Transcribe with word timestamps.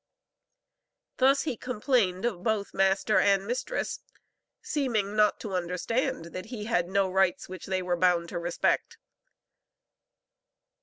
Thus 1.17 1.43
he 1.43 1.55
complained 1.55 2.25
of 2.25 2.41
both 2.41 2.73
master 2.73 3.19
and 3.19 3.45
mistress, 3.45 3.99
seeming 4.59 5.15
not 5.15 5.39
to 5.41 5.53
understand 5.53 6.33
that 6.33 6.45
he 6.47 6.65
"had 6.65 6.89
no 6.89 7.07
rights 7.07 7.47
which 7.47 7.67
they 7.67 7.83
were 7.83 7.95
bound 7.95 8.29
to 8.29 8.39
respect." 8.39 8.97